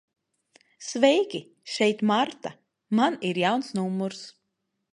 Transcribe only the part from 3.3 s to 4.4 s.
ir jauns numurs.